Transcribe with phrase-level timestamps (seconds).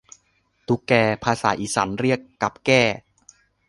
[0.67, 2.81] ตุ๊กแก ภาษาอีสานเรียกกับแก้